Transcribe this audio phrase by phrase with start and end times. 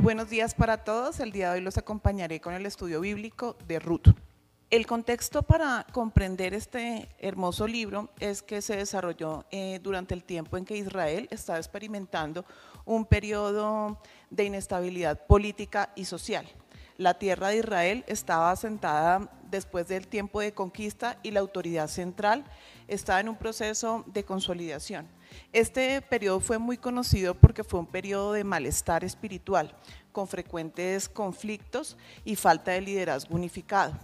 [0.00, 1.18] Buenos días para todos.
[1.18, 4.08] El día de hoy los acompañaré con el estudio bíblico de Ruth.
[4.70, 10.56] El contexto para comprender este hermoso libro es que se desarrolló eh, durante el tiempo
[10.56, 12.44] en que Israel estaba experimentando
[12.84, 14.00] un periodo
[14.30, 16.46] de inestabilidad política y social.
[16.96, 22.44] La tierra de Israel estaba asentada después del tiempo de conquista y la autoridad central
[22.86, 25.06] estaba en un proceso de consolidación.
[25.52, 29.74] Este periodo fue muy conocido porque fue un periodo de malestar espiritual,
[30.12, 33.94] con frecuentes conflictos y falta de liderazgo unificado.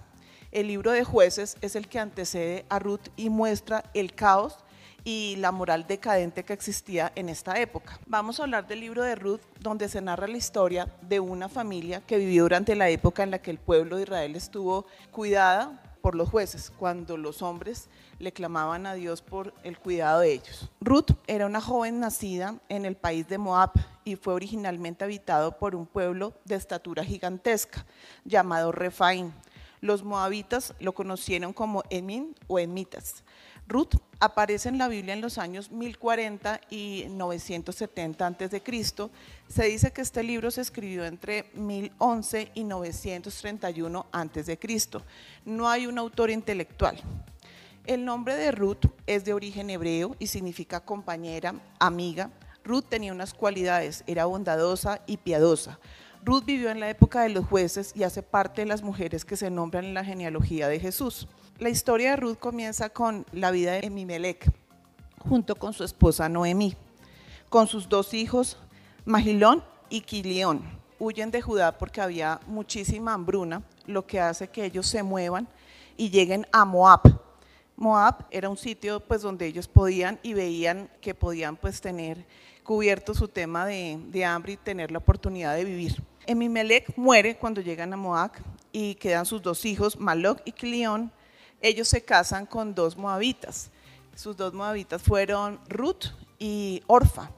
[0.52, 4.63] El libro de jueces es el que antecede a Ruth y muestra el caos
[5.04, 8.00] y la moral decadente que existía en esta época.
[8.06, 12.00] Vamos a hablar del libro de Ruth, donde se narra la historia de una familia
[12.00, 16.14] que vivió durante la época en la que el pueblo de Israel estuvo cuidada por
[16.14, 20.70] los jueces, cuando los hombres le clamaban a Dios por el cuidado de ellos.
[20.80, 23.72] Ruth era una joven nacida en el país de Moab
[24.05, 27.86] y fue originalmente habitado por un pueblo de estatura gigantesca
[28.24, 29.33] llamado Refaim
[29.84, 33.22] los moabitas lo conocieron como Emin o Emitas.
[33.67, 38.62] Ruth aparece en la Biblia en los años 1040 y 970 a.C.
[39.48, 44.59] Se dice que este libro se escribió entre 1011 y 931 a.C.
[45.47, 47.01] No hay un autor intelectual.
[47.87, 52.31] El nombre de Ruth es de origen hebreo y significa compañera, amiga.
[52.65, 55.79] Ruth tenía unas cualidades, era bondadosa y piadosa.
[56.25, 59.37] Ruth vivió en la época de los jueces y hace parte de las mujeres que
[59.37, 61.29] se nombran en la genealogía de Jesús.
[61.60, 64.50] La historia de Ruth comienza con la vida de Emimelech,
[65.20, 66.74] junto con su esposa Noemí,
[67.48, 68.58] con sus dos hijos,
[69.05, 70.64] Magilón y Quilión.
[70.98, 75.46] Huyen de Judá porque había muchísima hambruna, lo que hace que ellos se muevan
[75.96, 77.20] y lleguen a Moab.
[77.77, 82.27] Moab era un sitio pues donde ellos podían y veían que podían pues tener
[82.64, 86.02] cubierto su tema de, de hambre y tener la oportunidad de vivir.
[86.27, 88.33] Emimelech muere cuando llegan a Moab
[88.73, 91.12] y quedan sus dos hijos, Maloc y Clión.
[91.64, 93.70] Ellos se casan con dos moabitas.
[94.14, 96.08] Sus dos moabitas fueron Ruth
[96.39, 97.30] y Orfa.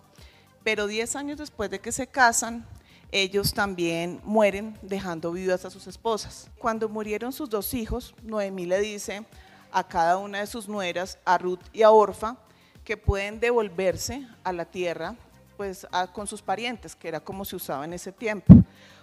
[0.64, 2.66] Pero diez años después de que se casan,
[3.12, 6.50] ellos también mueren dejando viudas a sus esposas.
[6.59, 9.25] Cuando murieron sus dos hijos, Noemí le dice
[9.70, 12.36] a cada una de sus nueras, a Ruth y a Orfa,
[12.82, 15.15] que pueden devolverse a la tierra
[15.56, 18.53] pues con sus parientes, que era como se usaba en ese tiempo.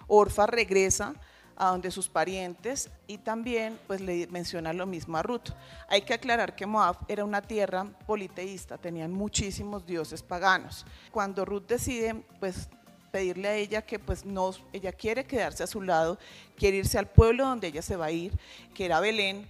[0.06, 1.16] Orfa regresa
[1.56, 5.50] a donde sus parientes y también pues le menciona lo mismo a Ruth.
[5.88, 10.86] Hay que aclarar que Moab era una tierra politeísta, tenían muchísimos dioses paganos.
[11.12, 12.70] Cuando Ruth decide pues
[13.12, 16.18] pedirle a ella que pues no, ella quiere quedarse a su lado,
[16.58, 18.38] quiere irse al pueblo donde ella se va a ir,
[18.74, 19.48] que era Belén,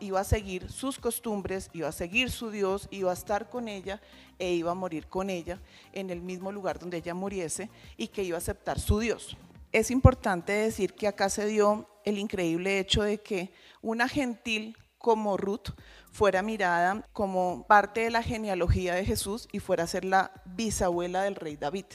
[0.00, 4.00] iba a seguir sus costumbres, iba a seguir su Dios, iba a estar con ella
[4.38, 5.58] e iba a morir con ella
[5.92, 9.36] en el mismo lugar donde ella muriese y que iba a aceptar su Dios.
[9.72, 15.36] Es importante decir que acá se dio el increíble hecho de que una gentil como
[15.36, 15.70] Ruth
[16.10, 21.22] fuera mirada como parte de la genealogía de Jesús y fuera a ser la bisabuela
[21.22, 21.86] del rey David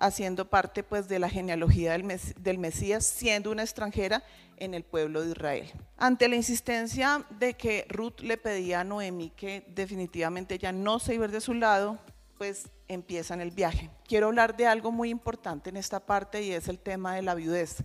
[0.00, 4.24] haciendo parte pues de la genealogía del, Mesías, siendo una extranjera
[4.56, 5.70] en el pueblo de Israel.
[5.96, 11.14] Ante la insistencia de que Ruth le pedía a Noemi que definitivamente ella no se
[11.14, 11.98] iba de su lado,
[12.40, 13.90] pues empiezan el viaje.
[14.08, 17.34] Quiero hablar de algo muy importante en esta parte y es el tema de la
[17.34, 17.84] viudez.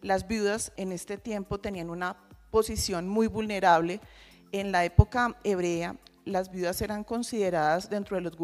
[0.00, 2.16] Las viudas en este tiempo tenían una
[2.52, 4.00] posición muy vulnerable.
[4.52, 8.36] En la época hebrea, las viudas eran consideradas dentro de los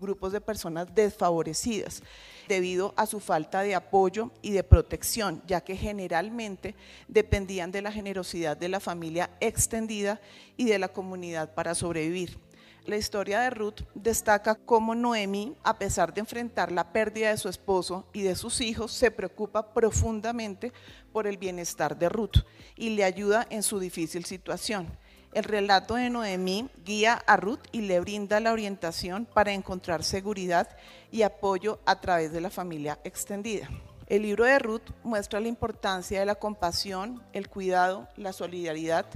[0.00, 2.02] grupos de personas desfavorecidas
[2.48, 6.74] debido a su falta de apoyo y de protección, ya que generalmente
[7.08, 10.18] dependían de la generosidad de la familia extendida
[10.56, 12.38] y de la comunidad para sobrevivir.
[12.86, 17.48] La historia de Ruth destaca cómo Noemi, a pesar de enfrentar la pérdida de su
[17.48, 20.72] esposo y de sus hijos, se preocupa profundamente
[21.12, 22.38] por el bienestar de Ruth
[22.76, 24.88] y le ayuda en su difícil situación.
[25.32, 30.68] El relato de Noemí guía a Ruth y le brinda la orientación para encontrar seguridad
[31.12, 33.68] y apoyo a través de la familia extendida.
[34.06, 39.06] El libro de Ruth muestra la importancia de la compasión, el cuidado, la solidaridad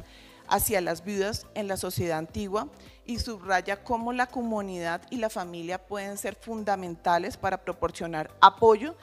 [0.46, 2.68] hacia las viudas en la sociedad antigua
[3.06, 8.96] y subraya cómo la comunidad y la familia pueden ser fundamentales para proporcionar apoyo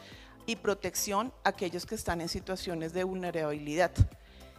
[0.45, 3.92] y protección a aquellos que están en situaciones de vulnerabilidad.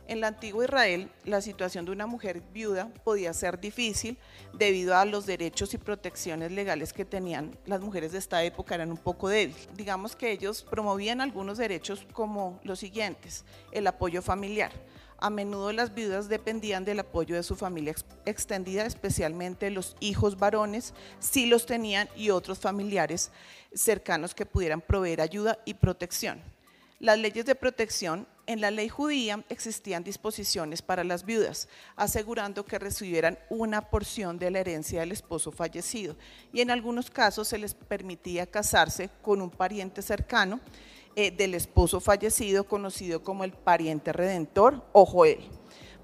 [0.08, 4.18] En la antigua Israel, la situación de una mujer viuda podía ser difícil
[4.52, 8.90] debido a los derechos y protecciones legales que tenían las mujeres de esta época, eran
[8.90, 9.68] un poco débiles.
[9.74, 14.72] Digamos que ellos promovían algunos derechos como los siguientes, el apoyo familiar.
[15.22, 17.94] A menudo las viudas dependían del apoyo de su familia
[18.26, 23.30] extendida, especialmente los hijos varones, si los tenían, y otros familiares
[23.72, 26.42] cercanos que pudieran proveer ayuda y protección.
[26.98, 32.80] Las leyes de protección en la ley judía existían disposiciones para las viudas, asegurando que
[32.80, 36.16] recibieran una porción de la herencia del esposo fallecido
[36.52, 40.58] y en algunos casos se les permitía casarse con un pariente cercano
[41.16, 45.40] eh, del esposo fallecido conocido como el pariente redentor o Joel,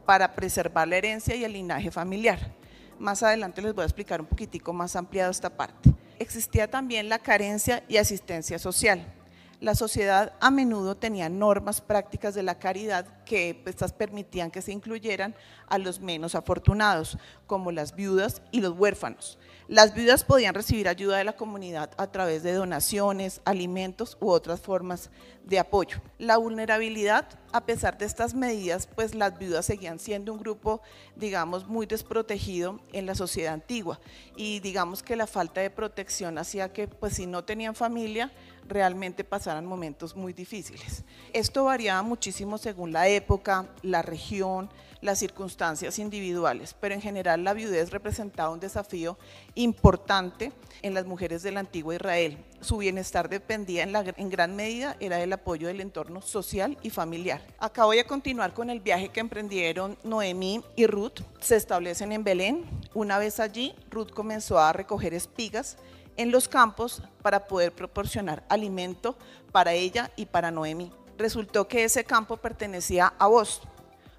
[0.07, 2.55] para preservar la herencia y el linaje familiar.
[2.99, 5.93] Más adelante les voy a explicar un poquitico más ampliado esta parte.
[6.19, 9.18] Existía también la carencia y asistencia social
[9.61, 14.63] la sociedad a menudo tenía normas prácticas de la caridad que pues, estas permitían que
[14.63, 15.35] se incluyeran
[15.67, 19.39] a los menos afortunados, como las viudas y los huérfanos.
[19.67, 24.61] Las viudas podían recibir ayuda de la comunidad a través de donaciones, alimentos u otras
[24.61, 25.11] formas
[25.45, 26.01] de apoyo.
[26.19, 30.81] La vulnerabilidad, a pesar de estas medidas, pues las viudas seguían siendo un grupo,
[31.17, 34.01] digamos, muy desprotegido en la sociedad antigua
[34.37, 38.33] y digamos que la falta de protección hacía que, pues si no tenían familia,
[38.69, 41.05] realmente pasaran momentos muy difíciles.
[41.33, 44.69] Esto variaba muchísimo según la época, la región,
[45.01, 49.17] las circunstancias individuales, pero en general la viudez representaba un desafío
[49.55, 50.53] importante
[50.83, 52.37] en las mujeres del antiguo Israel.
[52.61, 57.41] Su bienestar dependía en, gran medida del apoyo del entorno social y familiar.
[57.59, 61.23] Acá voy a continuar con el viaje que emprendieron Noemí y Ruth.
[61.41, 62.67] Se establecen en Belén.
[62.93, 65.79] Una vez allí, Ruth comenzó a recoger espigas
[66.19, 69.17] en los campos para poder proporcionar alimento
[69.53, 70.93] para ella y para Noemi.
[71.17, 73.63] Resultó que ese campo pertenecía a vos.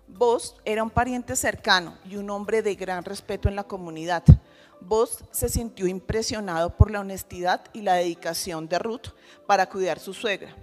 [0.08, 4.24] Vos era un pariente cercano y un hombre de gran respeto en la comunidad.
[4.82, 9.10] Vos se sintió impresionado por la honestidad y la dedicación de Ruth
[9.46, 10.56] para cuidar su suegra.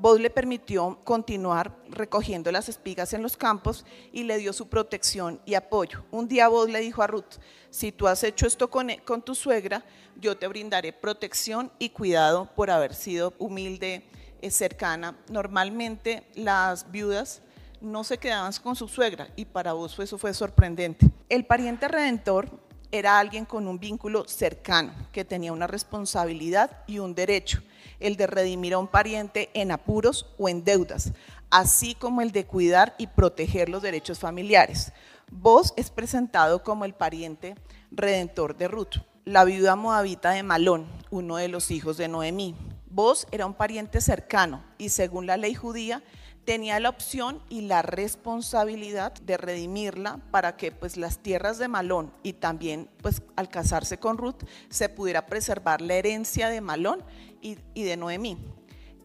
[0.00, 5.40] Vos le permitió continuar recogiendo las espigas en los campos y le dio su protección
[5.44, 6.04] y apoyo.
[6.12, 7.34] Un día vos le dijo a Ruth,
[7.68, 9.84] si tú has hecho esto con, con tu suegra,
[10.14, 14.04] yo te brindaré protección y cuidado por haber sido humilde,
[14.40, 15.18] eh, cercana.
[15.30, 17.42] Normalmente las viudas
[17.80, 21.10] no se quedaban con su suegra y para vos eso fue sorprendente.
[21.28, 22.48] El pariente redentor
[22.90, 27.62] era alguien con un vínculo cercano, que tenía una responsabilidad y un derecho
[28.00, 31.12] el de redimir a un pariente en apuros o en deudas,
[31.50, 34.92] así como el de cuidar y proteger los derechos familiares.
[35.30, 37.54] Vos es presentado como el pariente
[37.90, 42.54] redentor de Ruth, la viuda moabita de Malón, uno de los hijos de Noemí.
[42.90, 46.02] Vos era un pariente cercano y según la ley judía
[46.48, 52.10] tenía la opción y la responsabilidad de redimirla para que pues las tierras de Malón
[52.22, 57.04] y también pues al casarse con Ruth se pudiera preservar la herencia de Malón
[57.42, 58.38] y, y de Noemí.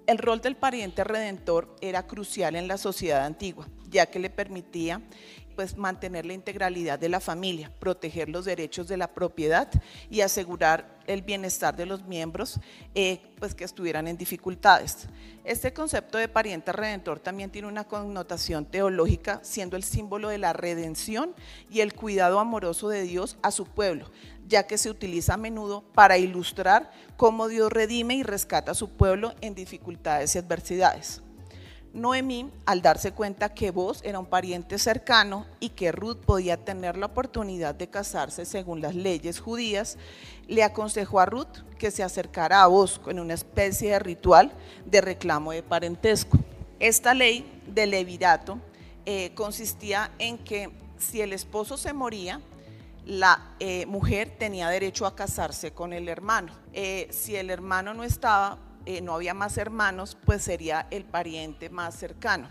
[0.07, 5.01] El rol del pariente redentor era crucial en la sociedad antigua, ya que le permitía
[5.56, 9.70] pues mantener la integralidad de la familia, proteger los derechos de la propiedad
[10.10, 12.60] y asegurar el bienestar de los miembros
[12.96, 15.08] eh, pues que estuvieran en dificultades.
[15.44, 20.54] Este concepto de pariente redentor también tiene una connotación teológica, siendo el símbolo de la
[20.54, 21.34] redención
[21.70, 24.10] y el cuidado amoroso de Dios a su pueblo,
[24.48, 28.90] ya que se utiliza a menudo para ilustrar cómo Dios redime y rescata a su
[28.90, 31.23] pueblo en dificultades y adversidades.
[31.94, 36.98] Noemí, al darse cuenta que vos era un pariente cercano y que Ruth podía tener
[36.98, 39.98] la oportunidad de casarse según las leyes judías,
[40.48, 44.51] le aconsejó a Ruth que se acercara a vos con una especie de ritual
[44.86, 46.39] de reclamo de parentesco.
[46.79, 48.58] Esta ley de levirato
[49.06, 52.41] eh, consistía en que si el esposo se moría,
[53.06, 56.53] la eh, mujer tenía derecho a casarse con el hermano.
[56.74, 61.70] Eh, si el hermano no estaba, eh, no había más hermanos, pues sería el pariente
[61.70, 62.48] más cercano.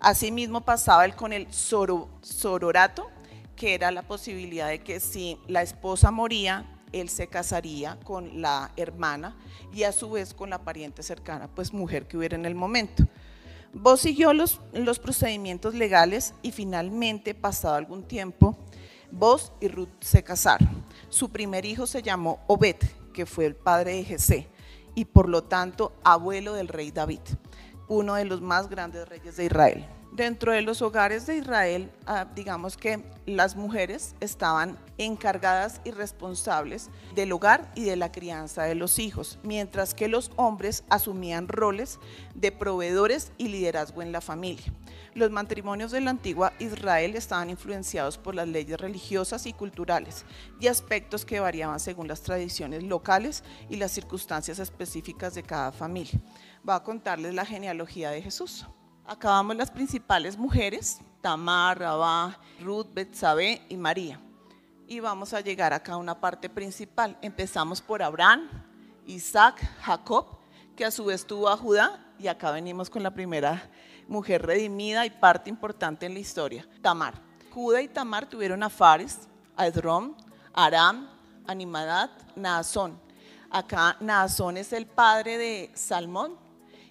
[0.00, 3.10] Asimismo pasaba él con el sororato,
[3.54, 8.72] que era la posibilidad de que si la esposa moría, él se casaría con la
[8.76, 9.36] hermana
[9.72, 13.06] y a su vez con la pariente cercana, pues mujer que hubiera en el momento.
[13.72, 18.56] Vos siguió los, los procedimientos legales y finalmente, pasado algún tiempo,
[19.10, 20.84] Vos y Ruth se casaron.
[21.08, 22.76] Su primer hijo se llamó Obed,
[23.14, 24.48] que fue el padre de Jesé
[24.96, 27.20] y por lo tanto abuelo del rey David,
[27.86, 29.86] uno de los más grandes reyes de Israel.
[30.16, 36.88] Dentro de los hogares de Israel, ah, digamos que las mujeres estaban encargadas y responsables
[37.14, 41.98] del hogar y de la crianza de los hijos, mientras que los hombres asumían roles
[42.34, 44.72] de proveedores y liderazgo en la familia.
[45.12, 50.24] Los matrimonios de la antigua Israel estaban influenciados por las leyes religiosas y culturales
[50.58, 56.18] y aspectos que variaban según las tradiciones locales y las circunstancias específicas de cada familia.
[56.62, 58.66] Voy a contarles la genealogía de Jesús.
[59.08, 64.20] Acabamos las principales mujeres, Tamar, Rabá, Ruth, Betsabé y María.
[64.88, 67.16] Y vamos a llegar acá a una parte principal.
[67.22, 68.48] Empezamos por Abraham,
[69.06, 70.38] Isaac, Jacob,
[70.74, 73.70] que a su vez tuvo a Judá, y acá venimos con la primera
[74.08, 77.14] mujer redimida y parte importante en la historia, Tamar.
[77.52, 80.16] Judá y Tamar tuvieron a Fares, a Edrom,
[80.52, 81.08] Aram,
[81.46, 83.00] Animadad, Naasón.
[83.50, 86.45] Acá Naasón es el padre de Salmón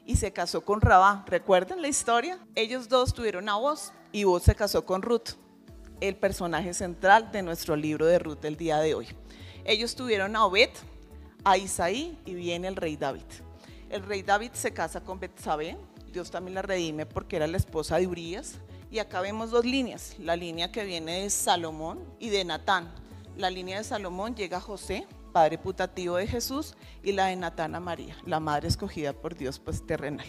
[0.05, 1.25] y se casó con Rabá.
[1.27, 2.39] ¿Recuerdan la historia?
[2.55, 5.31] Ellos dos tuvieron a Voz y Voz se casó con Ruth,
[5.99, 9.07] el personaje central de nuestro libro de Ruth del día de hoy.
[9.65, 10.69] Ellos tuvieron a Obed,
[11.43, 13.25] a Isaí y viene el rey David.
[13.89, 15.77] El rey David se casa con Betsabé,
[16.11, 18.55] Dios también la redime porque era la esposa de Urias.
[18.89, 22.93] Y acá vemos dos líneas, la línea que viene de Salomón y de Natán.
[23.35, 25.05] La línea de Salomón llega a José,
[25.35, 29.59] padre putativo de Jesús, y la de Natán a María, la madre escogida por Dios
[29.59, 30.25] pues terrenal.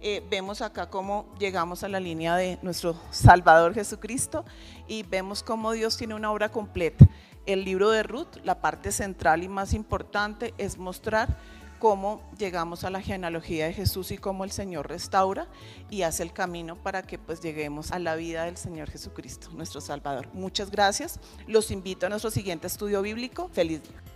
[0.00, 4.44] Eh, vemos acá cómo llegamos a la línea de nuestro Salvador Jesucristo
[4.88, 7.06] y vemos cómo Dios tiene una obra completa.
[7.46, 11.38] El libro de Ruth, la parte central y más importante es mostrar
[11.78, 15.46] cómo llegamos a la genealogía de Jesús y cómo el Señor restaura
[15.88, 19.80] y hace el camino para que pues lleguemos a la vida del Señor Jesucristo, nuestro
[19.80, 20.26] Salvador.
[20.32, 21.20] Muchas gracias.
[21.46, 23.48] Los invito a nuestro siguiente estudio bíblico.
[23.52, 24.11] Feliz día.